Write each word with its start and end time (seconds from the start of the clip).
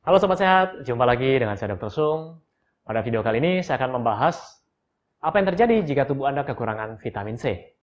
Halo 0.00 0.16
Sobat 0.16 0.40
Sehat, 0.40 0.80
jumpa 0.88 1.04
lagi 1.04 1.36
dengan 1.36 1.60
saya 1.60 1.76
Dr. 1.76 1.92
Sung. 1.92 2.40
Pada 2.88 3.04
video 3.04 3.20
kali 3.20 3.36
ini 3.36 3.60
saya 3.60 3.76
akan 3.76 4.00
membahas 4.00 4.64
apa 5.20 5.36
yang 5.36 5.52
terjadi 5.52 5.76
jika 5.84 6.08
tubuh 6.08 6.24
Anda 6.24 6.40
kekurangan 6.40 6.96
vitamin 7.04 7.36
C. 7.36 7.76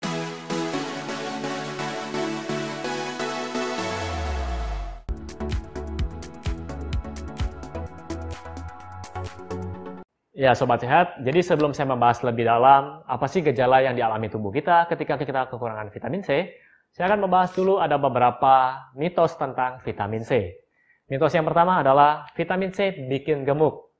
Ya 10.31 10.55
Sobat 10.55 10.79
Sehat, 10.79 11.19
jadi 11.19 11.43
sebelum 11.43 11.75
saya 11.75 11.91
membahas 11.91 12.23
lebih 12.23 12.47
dalam 12.47 13.03
apa 13.11 13.27
sih 13.27 13.43
gejala 13.43 13.83
yang 13.83 13.99
dialami 13.99 14.31
tubuh 14.31 14.55
kita 14.55 14.87
ketika 14.87 15.19
kita 15.19 15.51
kekurangan 15.51 15.91
vitamin 15.91 16.23
C, 16.23 16.47
saya 16.95 17.11
akan 17.11 17.27
membahas 17.27 17.51
dulu 17.51 17.83
ada 17.83 17.99
beberapa 17.99 18.87
mitos 18.95 19.35
tentang 19.35 19.83
vitamin 19.83 20.23
C. 20.23 20.63
Mitos 21.05 21.37
yang 21.37 21.45
pertama 21.45 21.85
adalah 21.85 22.25
vitamin 22.33 22.73
C 22.73 22.89
bikin 23.05 23.45
gemuk. 23.45 23.93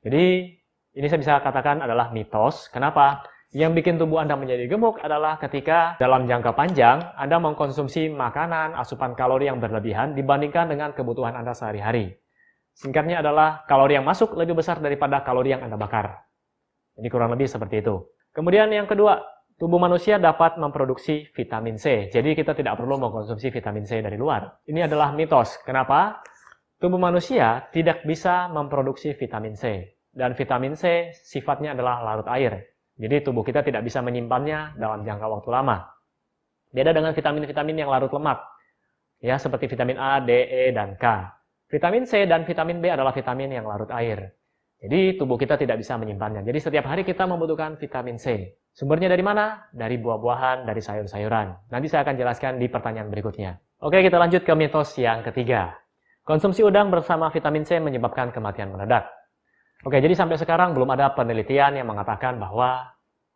Jadi 0.00 0.48
ini 0.96 1.06
saya 1.12 1.20
bisa 1.20 1.34
katakan 1.44 1.84
adalah 1.84 2.08
mitos. 2.08 2.72
Kenapa? 2.72 3.20
Yang 3.52 3.80
bikin 3.80 4.00
tubuh 4.00 4.24
Anda 4.24 4.32
menjadi 4.32 4.64
gemuk 4.64 4.96
adalah 5.04 5.36
ketika 5.36 6.00
dalam 6.00 6.24
jangka 6.24 6.56
panjang 6.56 7.04
Anda 7.20 7.36
mengkonsumsi 7.36 8.08
makanan 8.16 8.72
asupan 8.80 9.12
kalori 9.12 9.52
yang 9.52 9.60
berlebihan 9.60 10.16
dibandingkan 10.16 10.72
dengan 10.72 10.96
kebutuhan 10.96 11.36
Anda 11.36 11.52
sehari-hari. 11.52 12.16
Singkatnya 12.72 13.20
adalah 13.20 13.68
kalori 13.68 14.00
yang 14.00 14.08
masuk 14.08 14.32
lebih 14.32 14.56
besar 14.56 14.80
daripada 14.80 15.20
kalori 15.20 15.52
yang 15.52 15.60
Anda 15.60 15.76
bakar. 15.76 16.16
Jadi 16.96 17.08
kurang 17.12 17.28
lebih 17.28 17.44
seperti 17.44 17.84
itu. 17.84 18.08
Kemudian 18.32 18.72
yang 18.72 18.88
kedua, 18.88 19.20
tubuh 19.60 19.76
manusia 19.76 20.16
dapat 20.16 20.56
memproduksi 20.56 21.28
vitamin 21.36 21.76
C. 21.76 22.08
Jadi 22.08 22.32
kita 22.32 22.56
tidak 22.56 22.80
perlu 22.80 22.96
mengkonsumsi 22.96 23.52
vitamin 23.52 23.84
C 23.84 24.00
dari 24.00 24.16
luar. 24.16 24.64
Ini 24.64 24.88
adalah 24.88 25.12
mitos. 25.12 25.60
Kenapa? 25.66 26.24
Tubuh 26.78 26.98
manusia 27.02 27.66
tidak 27.74 28.06
bisa 28.06 28.46
memproduksi 28.46 29.10
vitamin 29.18 29.58
C. 29.58 29.94
Dan 30.14 30.38
vitamin 30.38 30.78
C 30.78 31.10
sifatnya 31.10 31.74
adalah 31.74 32.06
larut 32.06 32.30
air. 32.30 32.70
Jadi 32.94 33.26
tubuh 33.26 33.42
kita 33.42 33.66
tidak 33.66 33.82
bisa 33.82 33.98
menyimpannya 33.98 34.78
dalam 34.78 35.02
jangka 35.02 35.26
waktu 35.26 35.50
lama. 35.50 35.90
Beda 36.70 36.94
dengan 36.94 37.14
vitamin-vitamin 37.18 37.82
yang 37.82 37.90
larut 37.90 38.14
lemak. 38.14 38.38
Ya, 39.18 39.34
seperti 39.42 39.66
vitamin 39.66 39.98
A, 39.98 40.22
D, 40.22 40.30
E, 40.30 40.70
dan 40.70 40.94
K. 40.94 41.26
Vitamin 41.66 42.06
C 42.06 42.30
dan 42.30 42.46
vitamin 42.46 42.78
B 42.78 42.94
adalah 42.94 43.10
vitamin 43.10 43.58
yang 43.58 43.66
larut 43.66 43.90
air. 43.90 44.38
Jadi 44.78 45.18
tubuh 45.18 45.34
kita 45.34 45.58
tidak 45.58 45.82
bisa 45.82 45.98
menyimpannya. 45.98 46.46
Jadi 46.46 46.58
setiap 46.62 46.86
hari 46.86 47.02
kita 47.02 47.26
membutuhkan 47.26 47.74
vitamin 47.74 48.22
C. 48.22 48.54
Sumbernya 48.70 49.10
dari 49.10 49.26
mana? 49.26 49.66
Dari 49.74 49.98
buah-buahan, 49.98 50.62
dari 50.62 50.78
sayur-sayuran. 50.78 51.74
Nanti 51.74 51.90
saya 51.90 52.06
akan 52.06 52.14
jelaskan 52.14 52.62
di 52.62 52.70
pertanyaan 52.70 53.10
berikutnya. 53.10 53.58
Oke, 53.82 53.98
kita 54.06 54.14
lanjut 54.22 54.46
ke 54.46 54.54
mitos 54.54 54.94
yang 54.94 55.26
ketiga. 55.26 55.74
Konsumsi 56.28 56.60
udang 56.60 56.92
bersama 56.92 57.32
vitamin 57.32 57.64
C 57.64 57.80
menyebabkan 57.80 58.28
kematian 58.28 58.68
mendadak. 58.68 59.08
Oke, 59.80 59.96
jadi 59.96 60.12
sampai 60.12 60.36
sekarang 60.36 60.76
belum 60.76 60.92
ada 60.92 61.16
penelitian 61.16 61.80
yang 61.80 61.88
mengatakan 61.88 62.36
bahwa 62.36 62.84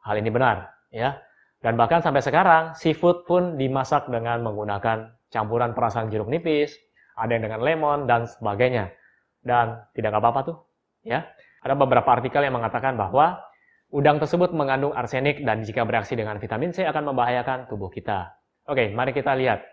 hal 0.04 0.14
ini 0.20 0.28
benar, 0.28 0.68
ya. 0.92 1.16
Dan 1.64 1.80
bahkan 1.80 2.04
sampai 2.04 2.20
sekarang 2.20 2.76
seafood 2.76 3.24
pun 3.24 3.56
dimasak 3.56 4.12
dengan 4.12 4.44
menggunakan 4.44 5.08
campuran 5.32 5.72
perasan 5.72 6.12
jeruk 6.12 6.28
nipis, 6.28 6.76
ada 7.16 7.32
yang 7.32 7.48
dengan 7.48 7.64
lemon 7.64 8.04
dan 8.04 8.28
sebagainya. 8.28 8.92
Dan 9.40 9.80
tidak 9.96 10.12
apa-apa 10.20 10.52
tuh, 10.52 10.56
ya. 11.00 11.24
Ada 11.64 11.72
beberapa 11.72 12.12
artikel 12.12 12.44
yang 12.44 12.60
mengatakan 12.60 13.00
bahwa 13.00 13.40
udang 13.88 14.20
tersebut 14.20 14.52
mengandung 14.52 14.92
arsenik 14.92 15.40
dan 15.48 15.64
jika 15.64 15.88
bereaksi 15.88 16.12
dengan 16.12 16.36
vitamin 16.36 16.76
C 16.76 16.84
akan 16.84 17.08
membahayakan 17.08 17.72
tubuh 17.72 17.88
kita. 17.88 18.36
Oke, 18.68 18.92
mari 18.92 19.16
kita 19.16 19.32
lihat. 19.32 19.71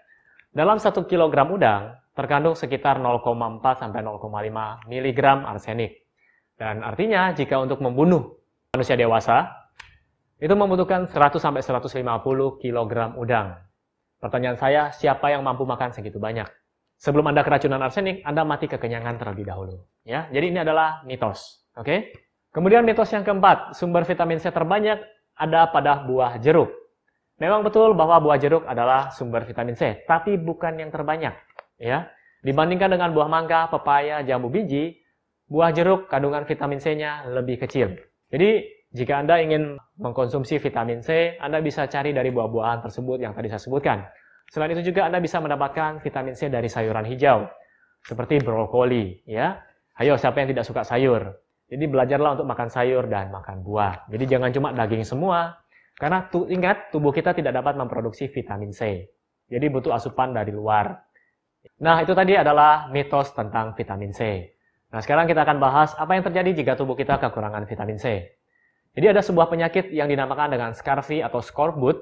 Dalam 0.49 0.81
1 0.81 0.91
kg 1.05 1.35
udang 1.49 1.95
terkandung 2.17 2.57
sekitar 2.57 2.97
0,4 2.99 3.61
sampai 3.79 4.01
0,5 4.01 4.89
mg 4.89 5.21
arsenik. 5.45 6.03
Dan 6.59 6.83
artinya 6.83 7.31
jika 7.31 7.61
untuk 7.61 7.79
membunuh 7.79 8.35
manusia 8.75 8.99
dewasa 8.99 9.47
itu 10.39 10.51
membutuhkan 10.51 11.07
100 11.07 11.39
sampai 11.39 11.61
150 11.63 12.61
kg 12.61 12.93
udang. 13.15 13.55
Pertanyaan 14.19 14.59
saya, 14.59 14.91
siapa 14.91 15.31
yang 15.31 15.47
mampu 15.47 15.63
makan 15.63 15.95
segitu 15.95 16.19
banyak? 16.19 16.47
sebelum 16.99 17.31
Anda 17.31 17.41
keracunan 17.47 17.79
arsenik, 17.79 18.21
Anda 18.27 18.43
mati 18.43 18.67
kekenyangan 18.67 19.15
terlebih 19.17 19.47
dahulu. 19.47 19.79
Ya, 20.03 20.27
jadi 20.29 20.51
ini 20.51 20.59
adalah 20.61 21.01
mitos. 21.07 21.63
Oke. 21.79 21.87
Okay? 21.87 21.99
Kemudian 22.51 22.83
mitos 22.83 23.09
yang 23.15 23.23
keempat, 23.23 23.73
sumber 23.73 24.03
vitamin 24.03 24.37
C 24.43 24.51
terbanyak 24.51 24.99
ada 25.39 25.71
pada 25.71 26.03
buah 26.03 26.37
jeruk. 26.43 26.69
Memang 27.39 27.63
betul 27.63 27.95
bahwa 27.95 28.19
buah 28.19 28.37
jeruk 28.37 28.67
adalah 28.67 29.09
sumber 29.15 29.47
vitamin 29.47 29.73
C, 29.73 30.03
tapi 30.03 30.35
bukan 30.35 30.75
yang 30.75 30.91
terbanyak. 30.91 31.33
Ya, 31.79 32.11
dibandingkan 32.43 32.91
dengan 32.91 33.15
buah 33.15 33.31
mangga, 33.31 33.71
pepaya, 33.71 34.19
jambu 34.27 34.51
biji, 34.51 34.99
buah 35.47 35.71
jeruk 35.71 36.11
kandungan 36.11 36.43
vitamin 36.43 36.83
C-nya 36.83 37.31
lebih 37.31 37.63
kecil. 37.63 37.95
Jadi 38.27 38.67
jika 38.91 39.23
Anda 39.23 39.39
ingin 39.39 39.79
mengkonsumsi 39.95 40.59
vitamin 40.59 40.99
C, 40.99 41.39
Anda 41.39 41.63
bisa 41.63 41.87
cari 41.87 42.11
dari 42.11 42.27
buah-buahan 42.35 42.83
tersebut 42.83 43.23
yang 43.23 43.31
tadi 43.31 43.47
saya 43.47 43.63
sebutkan. 43.63 44.03
Selain 44.51 44.75
itu 44.75 44.91
juga 44.91 45.07
Anda 45.07 45.23
bisa 45.23 45.39
mendapatkan 45.39 46.03
vitamin 46.03 46.35
C 46.35 46.51
dari 46.51 46.67
sayuran 46.67 47.07
hijau, 47.07 47.47
seperti 48.03 48.43
brokoli. 48.43 49.23
Ya, 49.23 49.63
Ayo, 49.99 50.15
siapa 50.15 50.39
yang 50.39 50.55
tidak 50.55 50.63
suka 50.63 50.87
sayur? 50.87 51.27
Jadi 51.67 51.85
belajarlah 51.91 52.39
untuk 52.39 52.47
makan 52.47 52.71
sayur 52.71 53.03
dan 53.11 53.35
makan 53.35 53.67
buah. 53.67 54.07
Jadi 54.07 54.23
jangan 54.31 54.49
cuma 54.55 54.71
daging 54.71 55.03
semua, 55.03 55.59
karena 55.99 56.31
tu, 56.31 56.47
ingat 56.47 56.95
tubuh 56.95 57.11
kita 57.11 57.35
tidak 57.35 57.59
dapat 57.59 57.75
memproduksi 57.75 58.31
vitamin 58.31 58.71
C. 58.71 59.11
Jadi 59.51 59.65
butuh 59.67 59.91
asupan 59.91 60.31
dari 60.31 60.55
luar. 60.55 60.95
Nah, 61.83 61.99
itu 61.99 62.15
tadi 62.15 62.39
adalah 62.39 62.87
mitos 62.87 63.35
tentang 63.35 63.75
vitamin 63.75 64.15
C. 64.15 64.47
Nah, 64.95 65.03
sekarang 65.03 65.27
kita 65.27 65.43
akan 65.43 65.59
bahas 65.59 65.91
apa 65.99 66.15
yang 66.15 66.23
terjadi 66.23 66.63
jika 66.63 66.73
tubuh 66.79 66.95
kita 66.95 67.19
kekurangan 67.19 67.67
vitamin 67.67 67.99
C. 67.99 68.31
Jadi 68.95 69.05
ada 69.11 69.19
sebuah 69.19 69.51
penyakit 69.51 69.91
yang 69.91 70.07
dinamakan 70.07 70.55
dengan 70.55 70.71
scurvy 70.71 71.19
atau 71.19 71.43
scorbut 71.43 71.99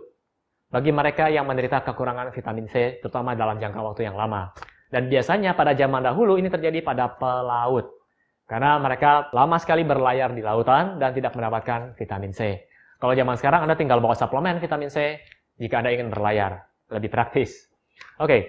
bagi 0.69 0.93
mereka 0.93 1.27
yang 1.33 1.49
menderita 1.49 1.81
kekurangan 1.81 2.29
vitamin 2.29 2.69
C, 2.69 3.01
terutama 3.01 3.33
dalam 3.33 3.57
jangka 3.57 3.81
waktu 3.81 4.05
yang 4.05 4.13
lama. 4.13 4.53
Dan 4.93 5.09
biasanya 5.09 5.57
pada 5.57 5.73
zaman 5.73 6.05
dahulu 6.05 6.37
ini 6.37 6.53
terjadi 6.53 6.85
pada 6.85 7.11
pelaut. 7.17 7.91
Karena 8.47 8.79
mereka 8.79 9.27
lama 9.35 9.59
sekali 9.59 9.83
berlayar 9.83 10.31
di 10.31 10.39
lautan 10.39 11.01
dan 11.01 11.11
tidak 11.11 11.35
mendapatkan 11.35 11.97
vitamin 11.99 12.31
C. 12.31 12.66
Kalau 12.97 13.13
zaman 13.13 13.35
sekarang 13.37 13.61
Anda 13.65 13.77
tinggal 13.77 14.01
bawa 14.01 14.17
suplemen 14.17 14.57
vitamin 14.57 14.89
C 14.89 15.21
jika 15.61 15.81
Anda 15.81 15.93
ingin 15.93 16.09
berlayar. 16.09 16.65
Lebih 16.87 17.11
praktis. 17.11 17.67
Oke, 18.17 18.47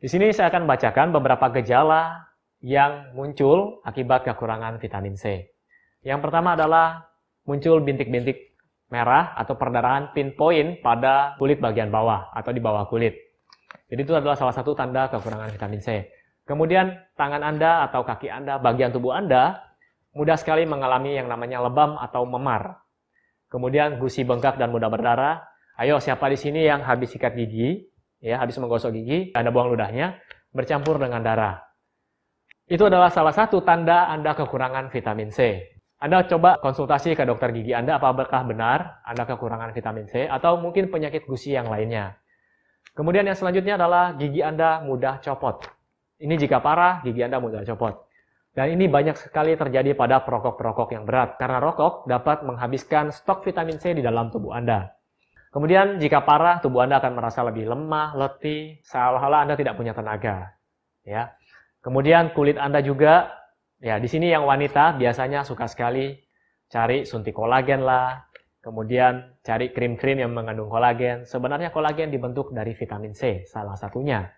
di 0.00 0.08
sini 0.08 0.32
saya 0.32 0.48
akan 0.48 0.64
bacakan 0.64 1.12
beberapa 1.12 1.50
gejala 1.60 2.30
yang 2.60 3.12
muncul 3.16 3.84
akibat 3.84 4.24
kekurangan 4.24 4.80
vitamin 4.80 5.16
C. 5.16 5.52
Yang 6.00 6.20
pertama 6.24 6.56
adalah 6.56 7.08
muncul 7.44 7.80
bintik-bintik 7.84 8.56
merah 8.90 9.32
atau 9.36 9.54
perdarahan 9.54 10.12
pinpoint 10.16 10.80
pada 10.80 11.36
kulit 11.36 11.60
bagian 11.60 11.88
bawah 11.88 12.32
atau 12.32 12.50
di 12.50 12.60
bawah 12.60 12.88
kulit. 12.88 13.16
Jadi 13.90 14.00
itu 14.06 14.14
adalah 14.14 14.38
salah 14.38 14.54
satu 14.54 14.72
tanda 14.72 15.10
kekurangan 15.10 15.50
vitamin 15.50 15.82
C. 15.82 16.06
Kemudian 16.46 16.94
tangan 17.14 17.42
Anda 17.46 17.86
atau 17.86 18.02
kaki 18.02 18.26
Anda, 18.26 18.58
bagian 18.58 18.90
tubuh 18.90 19.14
Anda 19.14 19.62
mudah 20.14 20.34
sekali 20.34 20.66
mengalami 20.66 21.14
yang 21.14 21.30
namanya 21.30 21.62
lebam 21.62 21.94
atau 21.98 22.26
memar. 22.26 22.82
Kemudian 23.50 23.98
gusi 23.98 24.22
bengkak 24.22 24.56
dan 24.56 24.70
mudah 24.70 24.86
berdarah. 24.86 25.42
Ayo 25.74 25.98
siapa 25.98 26.30
di 26.30 26.38
sini 26.38 26.62
yang 26.62 26.86
habis 26.86 27.10
sikat 27.10 27.34
gigi, 27.34 27.82
ya 28.22 28.38
habis 28.38 28.54
menggosok 28.62 28.94
gigi, 28.94 29.34
Anda 29.34 29.50
buang 29.50 29.74
ludahnya, 29.74 30.22
bercampur 30.54 31.02
dengan 31.02 31.20
darah. 31.26 31.58
Itu 32.70 32.86
adalah 32.86 33.10
salah 33.10 33.34
satu 33.34 33.66
tanda 33.66 34.06
Anda 34.06 34.38
kekurangan 34.38 34.94
vitamin 34.94 35.34
C. 35.34 35.58
Anda 35.98 36.22
coba 36.24 36.62
konsultasi 36.62 37.12
ke 37.12 37.26
dokter 37.28 37.50
gigi 37.52 37.76
Anda 37.76 38.00
apakah 38.00 38.46
benar 38.46 39.04
Anda 39.04 39.26
kekurangan 39.26 39.74
vitamin 39.74 40.06
C 40.06 40.24
atau 40.30 40.56
mungkin 40.56 40.86
penyakit 40.88 41.26
gusi 41.26 41.58
yang 41.58 41.66
lainnya. 41.66 42.16
Kemudian 42.94 43.26
yang 43.26 43.34
selanjutnya 43.34 43.74
adalah 43.74 44.14
gigi 44.14 44.40
Anda 44.40 44.86
mudah 44.86 45.18
copot. 45.18 45.66
Ini 46.20 46.36
jika 46.36 46.60
parah, 46.60 47.00
gigi 47.02 47.24
Anda 47.24 47.40
mudah 47.40 47.64
copot. 47.64 48.09
Dan 48.50 48.74
ini 48.74 48.90
banyak 48.90 49.14
sekali 49.14 49.54
terjadi 49.54 49.94
pada 49.94 50.26
perokok-perokok 50.26 50.90
yang 50.94 51.06
berat, 51.06 51.38
karena 51.38 51.62
rokok 51.62 52.10
dapat 52.10 52.42
menghabiskan 52.42 53.14
stok 53.14 53.46
vitamin 53.46 53.78
C 53.78 53.94
di 53.94 54.02
dalam 54.02 54.28
tubuh 54.34 54.50
Anda. 54.50 54.90
Kemudian 55.54 56.02
jika 56.02 56.26
parah, 56.26 56.58
tubuh 56.58 56.82
Anda 56.82 56.98
akan 56.98 57.14
merasa 57.14 57.46
lebih 57.46 57.70
lemah, 57.70 58.18
letih, 58.18 58.82
seolah-olah 58.82 59.46
Anda 59.46 59.54
tidak 59.54 59.78
punya 59.78 59.94
tenaga. 59.94 60.54
Ya. 61.06 61.34
Kemudian 61.82 62.34
kulit 62.34 62.58
Anda 62.58 62.82
juga 62.82 63.40
Ya, 63.80 63.96
di 63.96 64.12
sini 64.12 64.28
yang 64.28 64.44
wanita 64.44 65.00
biasanya 65.00 65.40
suka 65.40 65.64
sekali 65.64 66.12
cari 66.68 67.08
suntik 67.08 67.32
kolagen 67.32 67.80
lah, 67.80 68.28
kemudian 68.60 69.40
cari 69.40 69.72
krim-krim 69.72 70.20
yang 70.20 70.36
mengandung 70.36 70.68
kolagen. 70.68 71.24
Sebenarnya 71.24 71.72
kolagen 71.72 72.12
dibentuk 72.12 72.52
dari 72.52 72.76
vitamin 72.76 73.16
C, 73.16 73.48
salah 73.48 73.80
satunya. 73.80 74.28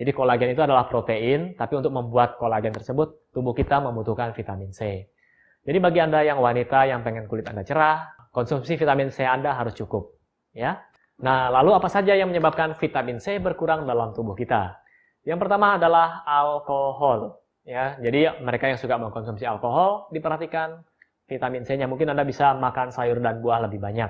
Jadi 0.00 0.16
kolagen 0.16 0.56
itu 0.56 0.64
adalah 0.64 0.88
protein, 0.88 1.52
tapi 1.60 1.76
untuk 1.76 1.92
membuat 1.92 2.40
kolagen 2.40 2.72
tersebut, 2.72 3.36
tubuh 3.36 3.52
kita 3.52 3.84
membutuhkan 3.84 4.32
vitamin 4.32 4.72
C. 4.72 5.12
Jadi 5.60 5.76
bagi 5.76 6.00
Anda 6.00 6.24
yang 6.24 6.40
wanita 6.40 6.88
yang 6.88 7.04
pengen 7.04 7.28
kulit 7.28 7.44
Anda 7.44 7.60
cerah, 7.60 8.08
konsumsi 8.32 8.80
vitamin 8.80 9.12
C 9.12 9.28
Anda 9.28 9.52
harus 9.52 9.76
cukup. 9.76 10.16
Ya. 10.56 10.80
Nah, 11.20 11.52
lalu 11.52 11.76
apa 11.76 11.92
saja 11.92 12.16
yang 12.16 12.32
menyebabkan 12.32 12.80
vitamin 12.80 13.20
C 13.20 13.36
berkurang 13.36 13.84
dalam 13.84 14.16
tubuh 14.16 14.32
kita? 14.32 14.80
Yang 15.28 15.44
pertama 15.44 15.76
adalah 15.76 16.24
alkohol. 16.24 17.36
Ya, 17.68 18.00
jadi 18.00 18.40
mereka 18.40 18.72
yang 18.72 18.80
suka 18.80 18.96
mengkonsumsi 18.96 19.44
alkohol 19.44 20.08
diperhatikan 20.16 20.80
vitamin 21.28 21.68
C-nya. 21.68 21.84
Mungkin 21.84 22.08
Anda 22.08 22.24
bisa 22.24 22.56
makan 22.56 22.88
sayur 22.88 23.20
dan 23.20 23.44
buah 23.44 23.68
lebih 23.68 23.84
banyak. 23.84 24.08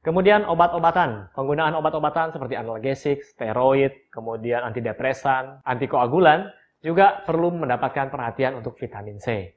Kemudian 0.00 0.48
obat-obatan, 0.48 1.28
penggunaan 1.36 1.76
obat-obatan 1.76 2.32
seperti 2.32 2.56
analgesik, 2.56 3.20
steroid, 3.20 4.08
kemudian 4.08 4.64
antidepresan, 4.64 5.60
antikoagulan 5.60 6.48
juga 6.80 7.20
perlu 7.28 7.52
mendapatkan 7.52 8.08
perhatian 8.08 8.56
untuk 8.56 8.80
vitamin 8.80 9.20
C. 9.20 9.52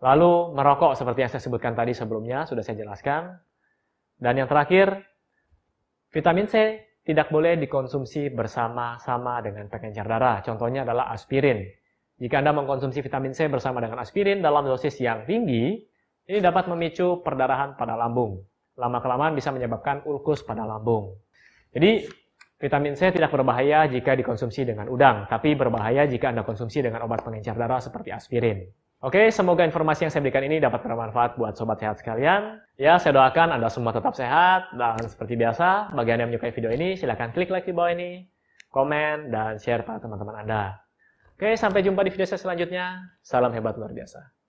Lalu 0.00 0.56
merokok 0.56 0.96
seperti 0.96 1.18
yang 1.20 1.30
saya 1.36 1.44
sebutkan 1.44 1.76
tadi 1.76 1.92
sebelumnya, 1.92 2.48
sudah 2.48 2.64
saya 2.64 2.80
jelaskan. 2.80 3.36
Dan 4.16 4.40
yang 4.40 4.48
terakhir, 4.48 5.04
vitamin 6.16 6.48
C 6.48 6.80
tidak 7.04 7.28
boleh 7.28 7.60
dikonsumsi 7.60 8.32
bersama-sama 8.32 9.44
dengan 9.44 9.68
pengencer 9.68 10.08
darah. 10.08 10.40
Contohnya 10.40 10.88
adalah 10.88 11.12
aspirin. 11.12 11.60
Jika 12.16 12.40
Anda 12.40 12.56
mengkonsumsi 12.56 13.04
vitamin 13.04 13.36
C 13.36 13.52
bersama 13.52 13.84
dengan 13.84 14.00
aspirin 14.00 14.40
dalam 14.40 14.64
dosis 14.64 14.96
yang 14.96 15.28
tinggi, 15.28 15.76
ini 16.24 16.38
dapat 16.40 16.72
memicu 16.72 17.20
perdarahan 17.20 17.76
pada 17.76 18.00
lambung 18.00 18.40
lama-kelamaan 18.76 19.36
bisa 19.36 19.52
menyebabkan 19.52 20.04
ulkus 20.08 20.40
pada 20.44 20.64
lambung. 20.64 21.16
Jadi, 21.72 22.04
vitamin 22.60 22.94
C 22.94 23.10
tidak 23.10 23.34
berbahaya 23.34 23.90
jika 23.90 24.14
dikonsumsi 24.14 24.68
dengan 24.68 24.86
udang, 24.88 25.26
tapi 25.26 25.56
berbahaya 25.58 26.06
jika 26.06 26.30
Anda 26.30 26.46
konsumsi 26.46 26.84
dengan 26.84 27.04
obat 27.04 27.24
pengencer 27.26 27.56
darah 27.56 27.80
seperti 27.82 28.14
aspirin. 28.14 28.68
Oke, 29.02 29.34
semoga 29.34 29.66
informasi 29.66 30.06
yang 30.06 30.12
saya 30.14 30.22
berikan 30.22 30.46
ini 30.46 30.62
dapat 30.62 30.78
bermanfaat 30.86 31.34
buat 31.34 31.58
sobat 31.58 31.82
sehat 31.82 31.98
sekalian. 31.98 32.62
Ya, 32.78 33.02
saya 33.02 33.18
doakan 33.18 33.50
Anda 33.50 33.66
semua 33.66 33.90
tetap 33.90 34.14
sehat, 34.14 34.70
dan 34.78 35.02
seperti 35.02 35.34
biasa, 35.34 35.90
bagi 35.90 36.14
Anda 36.14 36.22
yang 36.22 36.30
menyukai 36.30 36.54
video 36.54 36.70
ini, 36.70 36.94
silahkan 36.94 37.34
klik 37.34 37.50
like 37.50 37.66
di 37.66 37.74
bawah 37.74 37.90
ini, 37.90 38.30
komen, 38.70 39.34
dan 39.34 39.58
share 39.58 39.82
pada 39.82 39.98
teman-teman 39.98 40.46
Anda. 40.46 40.78
Oke, 41.34 41.58
sampai 41.58 41.82
jumpa 41.82 42.06
di 42.06 42.14
video 42.14 42.30
saya 42.30 42.38
selanjutnya. 42.38 43.18
Salam 43.26 43.50
hebat 43.50 43.74
luar 43.74 43.90
biasa. 43.90 44.41